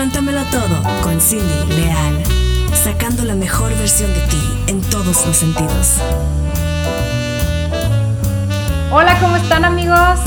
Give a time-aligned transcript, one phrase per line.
[0.00, 2.22] Cuéntamelo todo con Cindy Leal,
[2.72, 5.98] sacando la mejor versión de ti en todos los sentidos.
[8.90, 10.18] Hola, ¿cómo están amigos?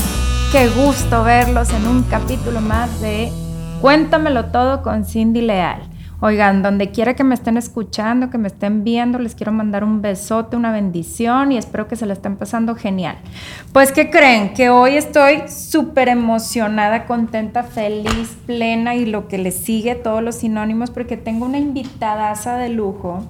[0.52, 3.32] Qué gusto verlos en un capítulo más de
[3.80, 5.82] Cuéntamelo todo con Cindy Leal.
[6.26, 10.00] Oigan, donde quiera que me estén escuchando, que me estén viendo, les quiero mandar un
[10.00, 13.18] besote, una bendición y espero que se la estén pasando genial.
[13.74, 14.54] Pues, ¿qué creen?
[14.54, 20.36] Que hoy estoy súper emocionada, contenta, feliz, plena y lo que le sigue, todos los
[20.36, 23.22] sinónimos, porque tengo una invitadaza de lujo.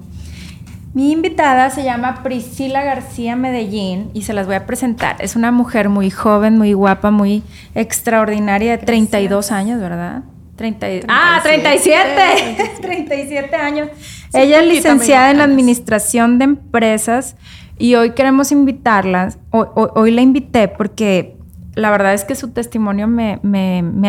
[0.93, 5.17] Mi invitada se llama Priscila García Medellín y se las voy a presentar.
[5.19, 10.23] Es una mujer muy joven, muy guapa, muy extraordinaria, de 32 años, ¿verdad?
[10.55, 12.81] 30, ah, 37.
[12.81, 13.89] 37 años.
[14.33, 17.35] Ella es licenciada en Administración de Empresas
[17.77, 19.37] y hoy queremos invitarlas.
[19.51, 21.37] Hoy, la invité porque
[21.75, 23.39] la verdad es que su testimonio me,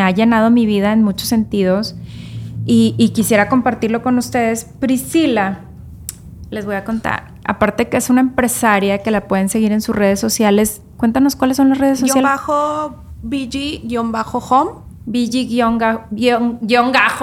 [0.01, 1.97] ha llenado mi vida en muchos sentidos
[2.65, 4.65] y, y, quisiera compartirlo con ustedes.
[4.65, 5.61] Priscila,
[6.51, 7.33] les voy a contar.
[7.45, 10.83] Aparte que es una empresaria que la pueden seguir en sus redes sociales.
[10.97, 12.25] Cuéntanos cuáles son las redes sociales.
[12.25, 16.09] Bajo BG-home BG-gajo,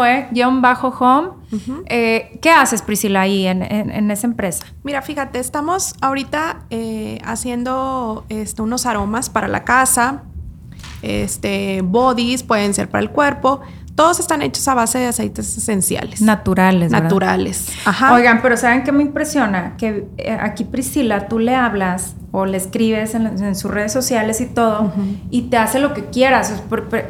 [0.05, 0.29] ¿eh?
[0.61, 1.29] bajo home.
[1.85, 4.65] Eh, ¿Qué haces, Priscila, ahí en, esa empresa?
[4.83, 10.23] Mira, fíjate, estamos ahorita eh, haciendo este, unos aromas para la casa,
[11.01, 13.61] este, bodies, pueden ser para el cuerpo.
[13.95, 16.21] Todos están hechos a base de aceites esenciales.
[16.21, 16.91] Naturales.
[16.91, 17.67] Naturales.
[17.85, 18.13] Ajá.
[18.13, 19.77] Oigan, pero ¿saben qué me impresiona?
[19.77, 24.47] Que eh, aquí Priscila, tú le hablas o le escribes en, sus redes sociales y
[24.47, 24.91] todo
[25.29, 26.51] y te hace lo que quieras.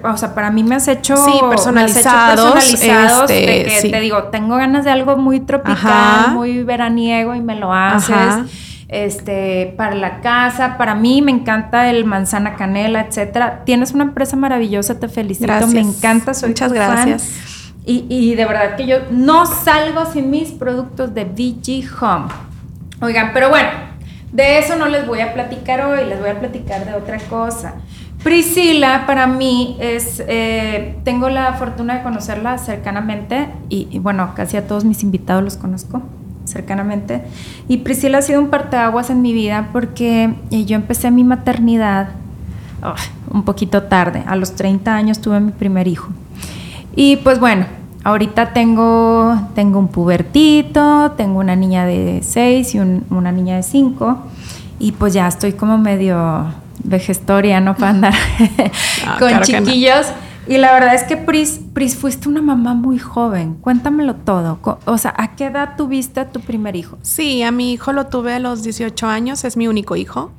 [0.04, 1.16] O sea, para mí me has hecho...
[1.16, 2.52] Sí, personalizados.
[2.52, 7.39] personalizados de este, que te digo, tengo ganas de algo muy tropical, muy veraniego y
[7.39, 10.77] me lo haces este, para la casa.
[10.77, 13.63] Para mí me encanta el manzana canela, etcétera.
[13.66, 17.64] Tienes una empresa maravillosa, te felicito, me encanta, soy Muchas gracias.
[17.86, 22.27] Y, de verdad que yo no salgo sin mis productos de VG Home.
[23.02, 23.69] Oigan, pero bueno,
[24.31, 27.73] de eso no les voy a platicar hoy, les voy a platicar de otra cosa.
[28.23, 30.23] Priscila, para mí, es.
[30.26, 35.43] Eh, tengo la fortuna de conocerla cercanamente y, y, bueno, casi a todos mis invitados
[35.43, 36.02] los conozco
[36.45, 37.23] cercanamente.
[37.67, 42.09] Y Priscila ha sido un parteaguas en mi vida porque eh, yo empecé mi maternidad
[43.31, 44.23] un poquito tarde.
[44.27, 46.09] A los 30 años tuve mi primer hijo.
[46.95, 47.65] Y pues bueno,
[48.03, 54.17] ahorita tengo, tengo un pubertito, tengo una niña de 6 y una niña de 5.
[54.80, 56.45] Y pues ya estoy como medio
[56.83, 57.76] vejestoria, ¿no?
[57.76, 58.14] Para andar
[59.08, 60.08] ah, con chiquillos.
[60.48, 63.55] Y la verdad es que Pris, Pris, fuiste una mamá muy joven.
[63.55, 64.59] Cuéntamelo todo.
[64.86, 66.98] O sea, ¿a qué edad tuviste a tu primer hijo?
[67.02, 70.32] Sí, a mi hijo lo tuve a los 18 años, es mi único hijo.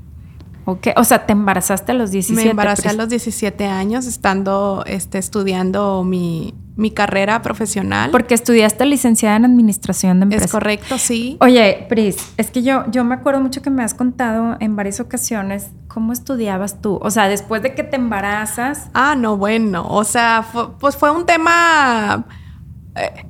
[0.66, 2.44] Ok, o sea, te embarazaste a los 17.
[2.44, 8.11] Me embaracé a los 17 años estando este, estudiando mi, mi carrera profesional.
[8.11, 10.47] Porque estudiaste licenciada en Administración de Empresas.
[10.47, 11.37] Es correcto, sí.
[11.41, 14.99] Oye, Pris, es que yo, yo me acuerdo mucho que me has contado en varias
[14.99, 16.99] ocasiones cómo estudiabas tú.
[17.01, 18.89] O sea, después de que te embarazas.
[18.93, 19.87] Ah, no, bueno.
[19.89, 20.45] O sea,
[20.81, 22.27] pues fue un tema...
[22.97, 23.27] Eh,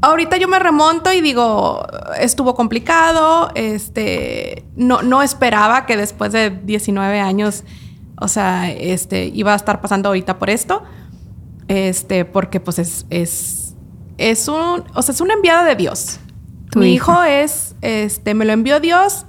[0.00, 1.86] ahorita yo me remonto y digo,
[2.18, 3.50] estuvo complicado.
[3.54, 7.64] Este, no, no esperaba que después de 19 años,
[8.18, 10.82] o sea, este, iba a estar pasando ahorita por esto
[11.68, 13.74] este, porque pues es, es,
[14.16, 16.18] es un, o sea, es una enviada de Dios.
[16.76, 19.26] Mi hijo es, este, me lo envió Dios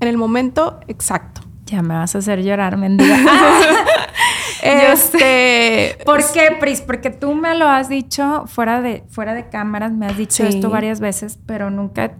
[0.00, 1.42] en el momento exacto.
[1.66, 3.16] Ya me vas a hacer llorar, mendiga.
[4.62, 6.80] este, ¿Por qué, Pris?
[6.80, 10.68] Porque tú me lo has dicho fuera de, fuera de cámaras, me has dicho esto
[10.68, 12.16] varias veces, pero nunca,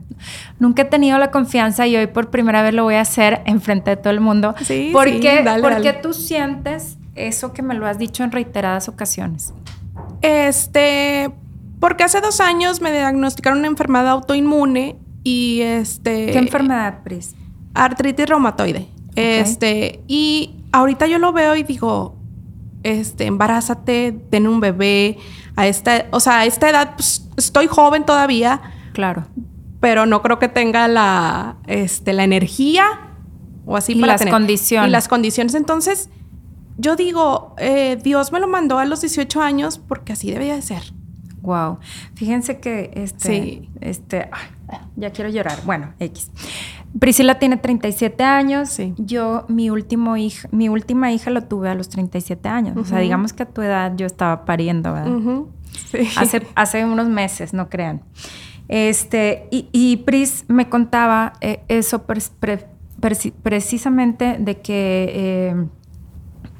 [0.60, 3.90] nunca he tenido la confianza y hoy por primera vez lo voy a hacer enfrente
[3.90, 4.54] de todo el mundo.
[4.62, 5.44] Sí, ¿Por qué?
[5.60, 9.52] Porque tú sientes eso que me lo has dicho en reiteradas ocasiones?
[10.22, 11.30] Este,
[11.80, 16.32] porque hace dos años me diagnosticaron una enfermedad autoinmune y este...
[16.32, 17.34] ¿Qué enfermedad, Pris?
[17.74, 18.88] Artritis reumatoide.
[19.16, 22.16] Este, y ahorita yo lo veo y digo,
[22.82, 25.18] este, embarázate, ten un bebé.
[25.56, 28.60] A esta, o sea, a esta edad pues, estoy joven todavía.
[28.92, 29.26] Claro.
[29.80, 32.84] Pero no creo que tenga la, este, la energía
[33.66, 34.88] o así y las condiciones.
[34.88, 35.54] Y las condiciones.
[35.54, 36.08] Entonces,
[36.80, 40.62] yo digo, eh, Dios me lo mandó a los 18 años porque así debía de
[40.62, 40.82] ser.
[41.42, 41.78] Wow.
[42.14, 44.28] Fíjense que este, este,
[44.96, 45.60] ya quiero llorar.
[45.64, 46.30] Bueno, X.
[46.98, 48.68] Priscila tiene 37 años.
[48.70, 48.94] Sí.
[48.98, 52.76] Yo, mi último hija, mi última hija lo tuve a los 37 años.
[52.76, 55.44] O sea, digamos que a tu edad yo estaba pariendo, ¿verdad?
[55.90, 56.08] sí.
[56.16, 58.02] hace, hace unos meses, no crean.
[58.68, 62.04] Este, y, Pris me contaba eh, eso
[63.42, 65.66] precisamente de que eh,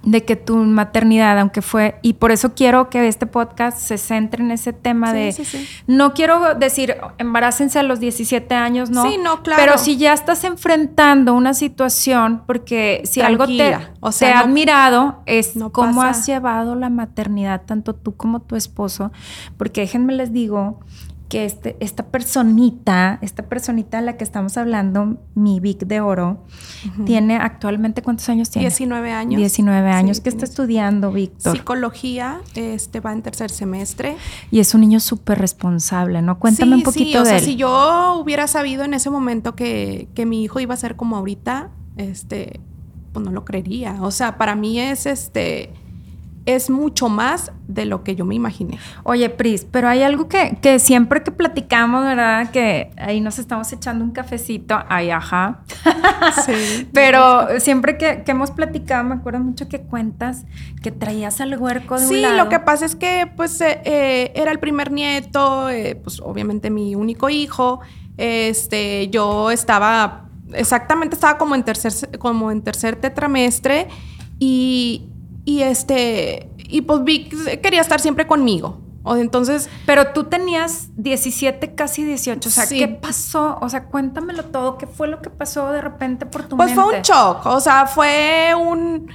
[0.02, 4.42] de que tu maternidad, aunque fue, y por eso quiero que este podcast se centre
[4.42, 5.68] en ese tema Sí, de, sí, sí.
[5.86, 9.02] no quiero decir, embarácense a los 17 años, ¿no?
[9.02, 9.60] Sí, no, claro.
[9.62, 14.40] Pero si ya estás enfrentando una situación, porque si algo te, o sea, te ha
[14.40, 16.20] admirado es no cómo pasa.
[16.20, 19.12] has llevado la maternidad, tanto tú como tu esposo,
[19.58, 20.80] porque déjenme les digo
[21.30, 26.44] que este, esta personita, esta personita de la que estamos hablando, mi Vic de Oro,
[27.06, 28.66] tiene actualmente, ¿cuántos años tiene?
[28.66, 29.38] 19 años.
[29.38, 30.16] 19 años.
[30.16, 31.56] Sí, ¿Qué está estudiando, Víctor?
[31.56, 34.16] Psicología, este va en tercer semestre.
[34.50, 36.40] Y es un niño súper responsable, ¿no?
[36.40, 37.44] Cuéntame sí, un poquito sí, o de sea, él.
[37.44, 41.16] si yo hubiera sabido en ese momento que, que mi hijo iba a ser como
[41.16, 42.58] ahorita, este,
[43.12, 43.98] pues no lo creería.
[44.02, 45.72] O sea, para mí es este
[46.46, 48.78] es mucho más de lo que yo me imaginé.
[49.04, 52.50] Oye, Pris, pero hay algo que, que siempre que platicamos, ¿verdad?
[52.50, 55.60] Que ahí nos estamos echando un cafecito, ay, ajá.
[56.44, 56.88] Sí.
[56.92, 60.44] Pero siempre que, que hemos platicado, me acuerdo mucho que cuentas
[60.82, 62.36] que traías al huerco de un Sí, lado.
[62.36, 66.70] lo que pasa es que pues eh, eh, era el primer nieto, eh, pues obviamente
[66.70, 67.80] mi único hijo.
[68.16, 73.86] Este, yo estaba exactamente estaba como en tercer como en tercer tetramestre
[74.38, 75.09] y
[75.58, 78.80] y este y pues Vic quería estar siempre conmigo.
[79.02, 82.48] O entonces Pero tú tenías 17, casi 18.
[82.48, 82.78] O sea, Sí.
[82.78, 83.56] ¿qué pasó?
[83.62, 84.76] O sea, cuéntamelo todo.
[84.76, 86.82] ¿Qué fue lo que pasó de repente por tu Pues mente?
[86.82, 89.10] fue un shock, o sea, fue un...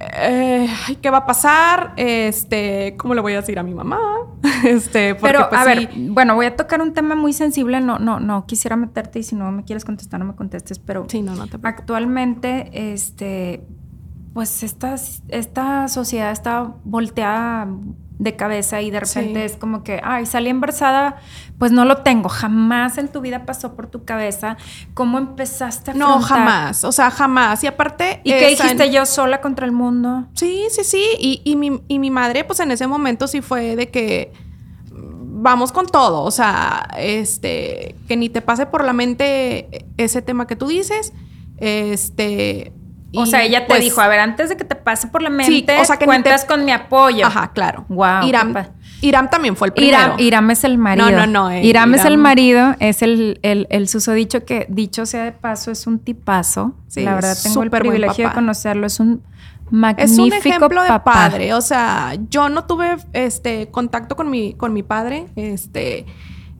[0.00, 0.68] eh,
[1.00, 1.92] ¿Qué va a pasar?
[1.96, 3.98] Este, ¿cómo le voy a decir a mi mamá?
[4.64, 7.80] Este, porque, Pero, pues, a ver, bueno, voy a tocar un tema muy sensible.
[7.80, 10.80] No, no, no quisiera meterte y si no me quieres contestar, no me contestes.
[10.80, 13.64] Pero Sí, no, no te actualmente, este,
[14.34, 14.94] pues esta,
[15.28, 17.68] esta sociedad está volteada
[18.18, 19.44] de cabeza y de repente Sí.
[19.52, 21.16] es como que, ay, salí embarazada,
[21.56, 22.28] pues no lo tengo.
[22.28, 24.56] Jamás en tu vida pasó por tu cabeza.
[24.94, 27.62] ¿Cómo empezaste a No, jamás, o sea, jamás.
[27.62, 28.20] Y aparte...
[28.24, 30.26] ¿Y qué dijiste yo sola contra el mundo?
[30.34, 31.04] Sí, sí, sí.
[31.20, 34.32] Y, y mi, y mi madre, pues en ese momento sí fue de que
[34.90, 36.22] vamos con todo.
[36.24, 41.12] O sea, este, que ni te pase por la mente ese tema que tú dices.
[41.58, 42.72] Este.
[43.14, 45.30] O sea, ella te pues, dijo, a ver, antes de que te pase por la
[45.30, 47.26] mente, Sí, o sea, que cuentas te- con mi apoyo.
[47.26, 47.86] Ajá, claro.
[47.88, 48.54] Guau, Iram,
[49.00, 49.96] Iram también fue el primero.
[49.96, 51.10] Iram, Iram es el marido.
[51.10, 55.06] No, no, no, eh, Iram, es el marido, es el, el, el susodicho que, dicho
[55.06, 56.74] sea de paso, es un tipazo.
[56.88, 58.86] Sí, la verdad, es tengo el privilegio de conocerlo.
[58.86, 59.22] Es un
[59.66, 61.54] Es magnífico un ejemplo de padre.
[61.54, 65.26] O sea, yo no tuve este contacto con mi, con mi padre.
[65.36, 66.04] Este.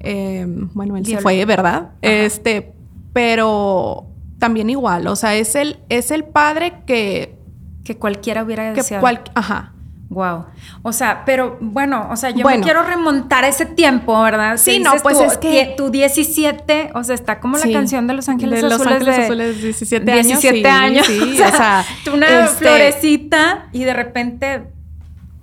[0.00, 1.90] eh, bueno, él se fue, ¿verdad?
[2.00, 2.72] Este.
[3.12, 4.06] Pero
[4.38, 5.06] también igual.
[5.06, 7.37] O sea, es el, es el padre que.
[7.85, 9.00] Que cualquiera hubiera que deseado.
[9.00, 9.73] cual- ajá.
[10.11, 10.46] Wow.
[10.82, 12.58] O sea, pero bueno, o sea, yo Bueno.
[12.61, 14.56] me quiero remontar ese tiempo, ¿verdad?
[14.56, 17.69] Sí, no, pues tú, es que- Tu 17, o sea, está como Sí.
[17.70, 18.93] la canción de Los Ángeles De Los Azules.
[18.93, 21.06] Ángeles de Azules, 17 años, 17 sí, años.
[21.06, 24.62] sí, o sea, tú una este- florecita y de repente.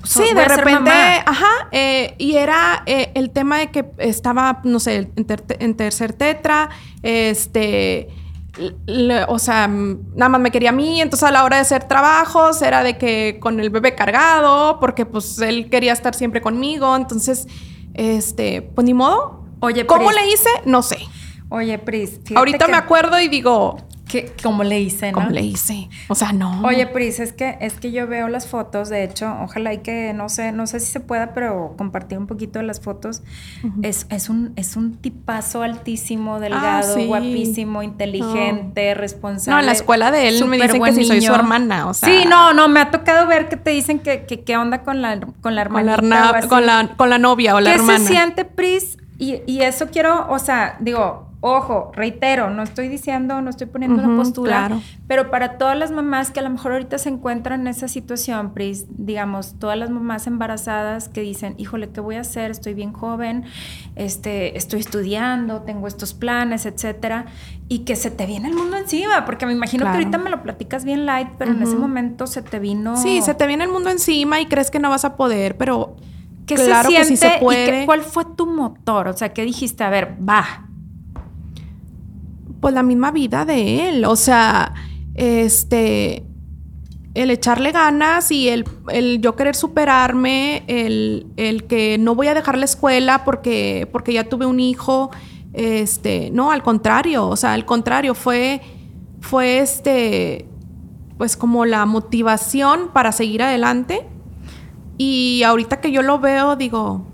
[0.04, 4.80] so- Sí, de repente, ajá, eh, y era eh, el tema de que estaba, no
[4.80, 6.70] sé, en, ter- en tercer tetra,
[7.02, 8.10] este,
[8.86, 11.84] le- o sea, nada más me quería a mí, entonces a la hora de hacer
[11.86, 16.96] trabajos era de que con el bebé cargado, porque pues él quería estar siempre conmigo,
[16.96, 17.48] entonces,
[17.94, 19.44] este, pues ni modo.
[19.62, 20.22] Oye, ¿Cómo Pris.
[20.22, 20.50] le hice?
[20.66, 20.98] No sé.
[21.50, 22.20] Oye, Pris.
[22.36, 23.78] Ahorita que- me acuerdo y digo,
[24.24, 25.16] que- ¿Cómo le hice, no?
[25.20, 25.90] ¿cómo le hice?
[26.08, 26.62] O sea, no.
[26.64, 30.14] Oye, Pris, es que, es que yo veo las fotos, de hecho, ojalá y que,
[30.14, 33.22] no sé, no sé si se pueda, pero compartir un poquito de las fotos.
[33.82, 37.06] es, es un, es un tipazo altísimo, delgado, Ah, sí.
[37.08, 39.56] guapísimo, inteligente, responsable.
[39.56, 42.10] No, en la escuela de él me dicen que si soy su hermana, o sea.
[42.10, 45.02] Sí, no, no, me ha tocado ver que te dicen que, que qué onda con
[45.02, 46.48] la, con la con hermanita la, o herna- así.
[46.48, 48.00] con la, con la novia o la ¿Qué hermana.
[48.00, 48.98] se siente, Pris?
[49.18, 54.00] Y, y eso quiero, o sea, digo, ojo, reitero, no estoy diciendo, no estoy poniendo
[54.00, 54.82] una Ujú, postura, claro.
[55.08, 58.56] pero para todas las mamás que a lo mejor ahorita se encuentran en esa situación,
[58.56, 62.50] Pris, digamos, todas las mamás embarazadas que dicen, híjole, ¿qué voy a hacer?
[62.50, 63.44] Estoy bien joven,
[63.96, 67.26] este, estoy estudiando, tengo estos planes, etcétera,
[67.70, 70.00] y que se te viene el mundo encima, porque me imagino Claro.
[70.00, 72.98] que ahorita me lo platicas bien light, pero en ese momento se te vino...
[72.98, 75.96] Sí, se te viene el mundo encima y crees que no vas a poder, pero
[76.46, 77.86] ¿Qué claro se que sí se y puede.
[77.86, 79.08] cuál fue tu motor?
[79.08, 79.84] O sea, ¿qué dijiste?
[79.84, 80.65] A ver, va.
[82.66, 84.74] Pues la misma vida de él, o sea,
[85.14, 86.26] este,
[87.14, 92.34] el echarle ganas y el, el yo querer superarme, el, el que no voy a
[92.34, 95.12] dejar la escuela porque, porque ya tuve un hijo,
[95.54, 98.64] este, no, al contrario, o sea, al contrario, fue,
[99.22, 100.48] fue este,
[101.20, 104.08] pues como la motivación para seguir adelante.
[104.98, 107.06] Y ahorita que yo lo veo, digo,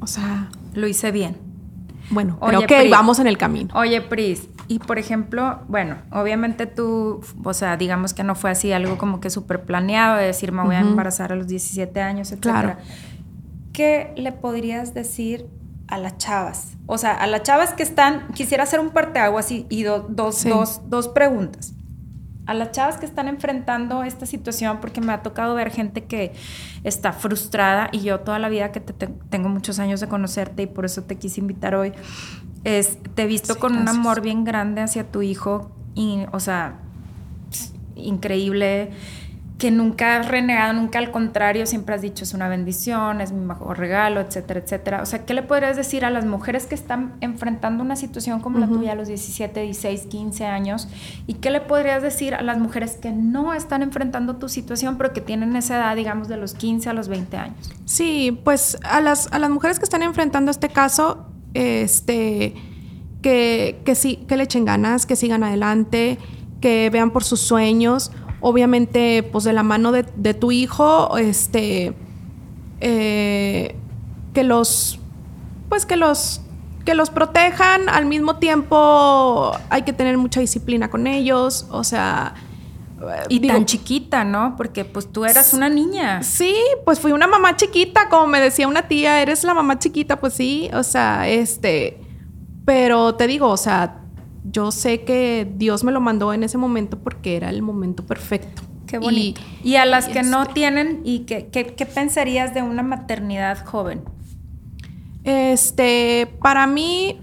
[0.00, 1.47] o sea, Lo hice bien.
[2.10, 3.72] Bueno, creo que vamos en el camino.
[3.74, 8.72] Oye, Pris, y por ejemplo, bueno, obviamente tú, o sea, digamos que no fue así
[8.72, 12.32] algo como que súper planeado de decir me voy a embarazar a los 17 años,
[12.32, 12.40] etc.
[12.40, 12.76] Claro.
[13.72, 15.46] ¿Qué le podrías decir
[15.86, 16.76] a las chavas?
[16.86, 20.80] O sea, a las chavas que están, quisiera hacer un parteaguas y, y dos, dos,
[20.88, 21.74] dos preguntas
[22.48, 26.32] a las chavas que están enfrentando esta situación, porque me ha tocado ver gente que
[26.82, 30.66] está frustrada y yo toda la vida que te, tengo muchos años de conocerte y
[30.66, 31.92] por eso te quise invitar hoy,
[32.64, 36.78] es, te he visto con un amor bien grande hacia tu hijo, y, o sea,
[37.96, 38.92] increíble
[39.58, 43.44] que nunca has renegado, nunca al contrario, siempre has dicho es una bendición, es mi
[43.44, 45.02] mejor regalo, etcétera, etcétera.
[45.02, 48.60] O sea, ¿qué le podrías decir a las mujeres que están enfrentando una situación como
[48.60, 50.88] la tuya a los 17, 16, 15 años?
[51.26, 55.12] ¿Y qué le podrías decir a las mujeres que no están enfrentando tu situación, pero
[55.12, 57.74] que tienen esa edad, digamos, de los 15 a los 20 años?
[57.84, 62.54] Sí, pues a las, a las mujeres que están enfrentando este caso, este,
[63.22, 66.16] que, que, sí, que le echen ganas, que sigan adelante,
[66.60, 71.94] que vean por sus sueños obviamente, pues de la mano de, tu hijo, este,
[72.80, 73.76] eh,
[74.34, 75.00] que los,
[75.68, 76.40] pues que los,
[76.84, 82.34] que los protejan, al mismo tiempo hay que tener mucha disciplina con ellos, o sea...
[83.28, 84.56] Y tan chiquita, ¿no?
[84.56, 86.24] Porque pues tú eras una niña.
[86.24, 90.18] Sí, pues fui una mamá chiquita, como me decía una tía, eres la mamá chiquita,
[90.18, 92.00] pues sí, o sea, este,
[92.64, 93.97] pero te digo, o sea,
[94.44, 98.62] yo sé que Dios me lo mandó en ese momento porque era el momento perfecto.
[98.86, 99.40] Qué bonito.
[99.62, 104.02] Y, a las que no tienen, ¿y qué, qué, pensarías de una maternidad joven?
[105.24, 107.20] Este, para mí,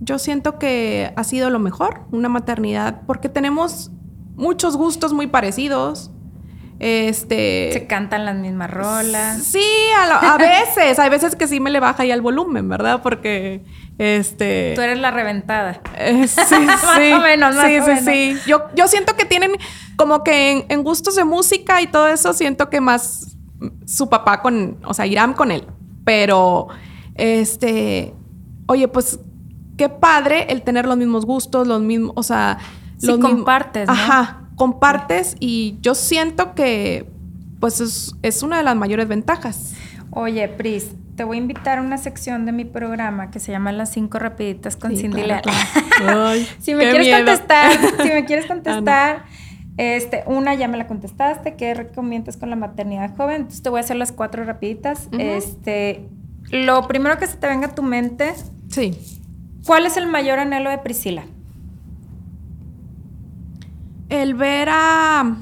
[0.00, 3.90] yo siento que ha sido lo mejor, una maternidad, porque tenemos
[4.36, 6.10] muchos gustos muy parecidos.
[6.86, 7.70] Este.
[7.72, 9.42] Se cantan las mismas rolas.
[9.42, 9.64] Sí,
[9.96, 10.98] a, a veces.
[10.98, 13.00] Hay veces que sí me le baja ahí el volumen, ¿verdad?
[13.02, 13.62] Porque
[13.96, 14.72] este.
[14.74, 15.80] Tú eres la reventada.
[15.96, 16.58] Eh, sí, sí.
[16.60, 18.36] más o menos, sí, sí, sí.
[18.46, 19.52] Yo, yo siento que tienen
[19.96, 23.38] como que en, gustos de música y todo eso, siento que más
[23.86, 25.66] su papá con, o sea, Iram con él.
[26.04, 26.68] Pero,
[27.14, 28.12] este,
[28.66, 29.20] oye, pues
[29.78, 32.58] qué padre el tener los mismos gustos, los mismos, o sea,
[32.98, 33.88] sí, compartes.
[33.88, 37.06] Ajá, compartes y yo siento que,
[37.60, 39.74] pues es, es una de las mayores ventajas.
[40.10, 43.72] Oye, Pris, te voy a invitar a una sección de mi programa que se llama
[43.72, 45.42] Las cinco rapiditas con Cindy Leal.
[46.60, 49.24] si me quieres contestar, si me quieres contestar,
[49.76, 53.36] este, una ya me la contestaste, ¿qué recomiendas con la maternidad joven?
[53.36, 55.08] Entonces te voy a hacer las cuatro rapiditas.
[55.18, 56.08] Este,
[56.50, 58.32] lo primero que se te venga a tu mente.
[58.68, 58.96] Sí.
[59.66, 61.24] ¿Cuál es el mayor anhelo de Priscila?
[64.14, 65.36] El ver a,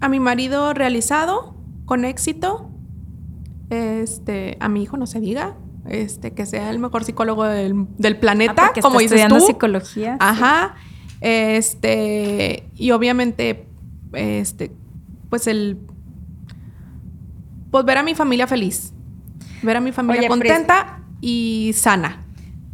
[0.00, 1.56] a mi marido realizado,
[1.86, 2.70] con éxito,
[3.68, 5.56] este, a mi hijo no se diga,
[5.88, 7.88] este, que sea el mejor psicólogo del,
[8.20, 10.18] planeta, ah, como dices estudiando psicología.
[10.20, 10.76] Ajá.
[11.20, 13.66] Este, y obviamente,
[14.12, 14.70] este,
[15.28, 15.78] pues el,
[17.72, 18.92] pues ver a mi familia feliz,
[19.62, 22.21] ver a mi familia contenta y sana.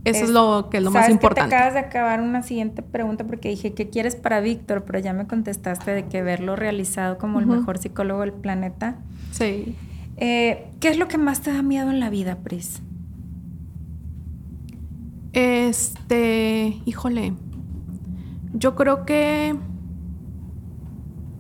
[0.05, 1.51] Eso es, lo que es lo más importante.
[1.51, 4.85] Que te acabas de acabar una siguiente pregunta porque dije, ¿qué quieres para Víctor?
[4.85, 8.97] Pero ya me contestaste de que verlo realizado como el mejor psicólogo del planeta.
[9.33, 9.77] Sí.
[10.17, 12.81] Eh, ¿Qué es lo que más te da miedo en la vida, Pris?
[15.33, 17.35] Este, híjole,
[18.55, 19.55] yo creo que,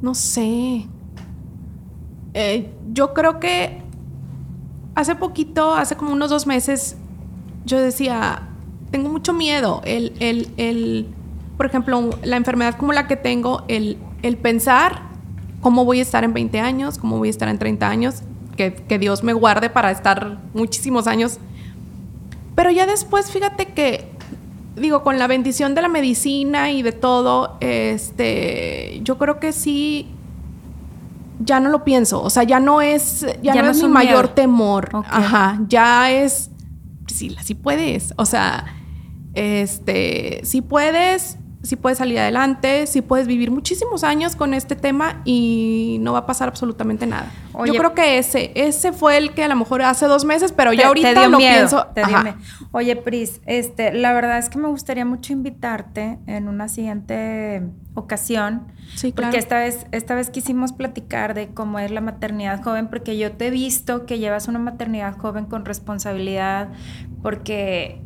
[0.03, 0.87] no sé,
[2.35, 3.83] eh, yo creo que
[4.95, 6.97] hace poquito, hace como unos dos meses,
[7.65, 8.48] yo decía,
[8.91, 11.07] tengo mucho miedo, el, el, el
[11.57, 15.03] por ejemplo, la enfermedad como la que tengo, el, el pensar
[15.61, 18.23] cómo voy a estar en 20 años, cómo voy a estar en 30 años,
[18.57, 21.39] que, Dios me guarde para estar muchísimos años.
[22.55, 24.11] Pero ya después, fíjate que,
[24.77, 30.09] digo, con la bendición de la medicina y de todo, este, yo creo que sí,
[31.41, 32.23] ya no lo pienso.
[32.23, 34.91] O sea, ya no es, ya, no, es mi mayor temor.
[35.09, 36.51] Ajá, ya es,
[37.07, 38.13] sí, sí puedes.
[38.17, 38.78] O sea,
[39.35, 45.23] este, si puedes, si puedes salir adelante, si puedes vivir muchísimos años con este tema
[45.25, 47.31] y no va a pasar absolutamente nada.
[47.67, 50.73] Yo creo que ese, ese fue el que a lo mejor hace dos meses, pero
[50.73, 51.87] ya ahorita lo pienso.
[52.71, 57.63] Oye, Pris, este, la verdad es que me gustaría mucho invitarte en una siguiente
[57.95, 58.69] ocasión.
[58.95, 59.29] Sí, claro.
[59.31, 63.33] Porque esta vez, esta vez quisimos platicar de cómo es la maternidad joven, porque yo
[63.33, 66.69] te he visto que llevas una maternidad joven con responsabilidad,
[67.23, 68.03] porque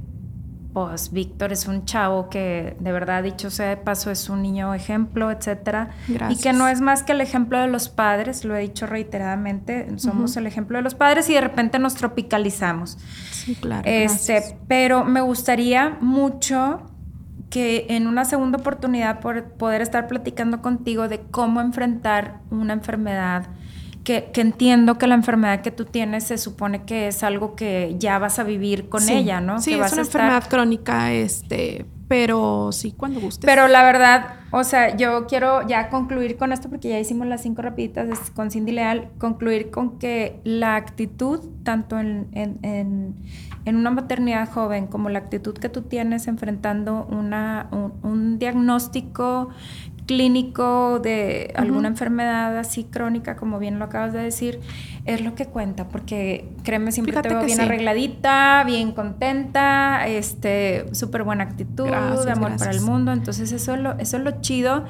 [0.73, 4.73] pues Víctor es un chavo que de verdad, dicho sea de paso, es un niño
[4.75, 5.91] ejemplo, etcétera.
[6.31, 9.89] Y que no es más que el ejemplo de los padres, lo he dicho reiteradamente,
[9.99, 12.99] somos el ejemplo de los padres y de repente nos tropicalizamos.
[13.31, 13.83] Sí, claro.
[13.85, 16.83] Este, pero me gustaría mucho
[17.51, 23.49] que en una segunda oportunidad por poder estar platicando contigo de cómo enfrentar una enfermedad
[24.05, 28.19] que, entiendo que la enfermedad que tú tienes se supone que es algo que ya
[28.19, 29.61] vas a vivir con ella, ¿no?
[29.61, 33.47] Sí, es una enfermedad crónica, este, pero sí, cuando guste.
[33.47, 37.43] Pero la verdad, o sea, yo quiero ya concluir con esto porque ya hicimos las
[37.43, 42.59] cinco rapiditas con Cindy Leal, concluir con que la actitud, tanto en, en,
[43.65, 47.69] en, una maternidad joven como la actitud que tú tienes enfrentando una,
[48.03, 49.51] un diagnóstico
[50.07, 54.61] clínico de alguna enfermedad así crónica, como bien lo acabas de decir,
[55.05, 61.23] es lo que cuenta, porque créeme, siempre te veo bien arregladita, bien contenta, este, súper
[61.23, 64.85] buena actitud, amor para el mundo, entonces eso es, lo, eso es lo chido,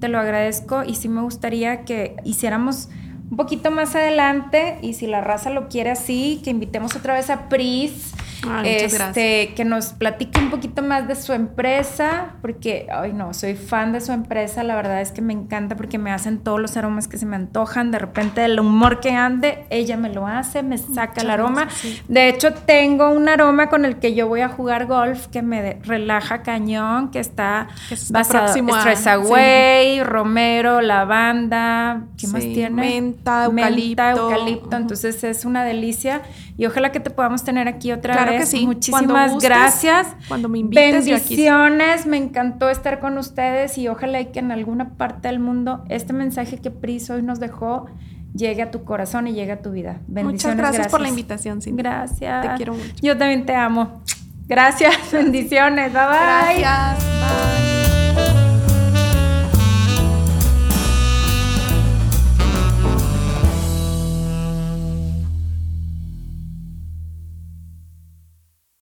[0.00, 0.84] te lo agradezco.
[0.84, 2.88] Y sí me gustaría que hiciéramos
[3.30, 7.30] un poquito más adelante y si la raza lo quiere así, que invitemos otra vez
[7.30, 8.15] a Pris
[8.64, 13.92] este, que nos platique un poquito más de su empresa, porque, ay no, soy fan
[13.92, 17.08] de su empresa, la verdad es que me encanta porque me hacen todos los aromas
[17.08, 20.78] que se me antojan, de repente el humor que ande, ella me lo hace, me
[20.78, 21.68] saca el aroma.
[22.08, 25.78] De hecho, tengo un aroma con el que yo voy a jugar golf que me
[25.82, 27.68] relaja cañón, que está,
[28.10, 32.70] basado en Stress Away, Romero, lavanda, ¿qué más tiene?
[32.70, 34.02] Menta, eucalipto.
[34.02, 36.22] Menta, eucalipto, entonces es una delicia
[36.58, 38.66] y ojalá que te podamos tener aquí otra claro Que sí.
[38.66, 40.08] Muchísimas gracias.
[40.28, 41.04] Cuando me invites.
[41.06, 46.12] Bendiciones, me encantó estar con ustedes y ojalá que en alguna parte del mundo este
[46.12, 47.86] mensaje que Pris hoy nos dejó
[48.34, 50.00] llegue a tu corazón y llegue a tu vida.
[50.06, 50.44] Bendiciones.
[50.44, 51.72] Muchas gracias, por la invitación, sí.
[51.74, 52.42] Gracias.
[52.42, 52.94] Te quiero mucho.
[53.02, 54.02] Yo también te amo.
[54.46, 55.92] Gracias, bendiciones.
[55.92, 56.60] Bye bye.
[56.60, 57.65] Gracias.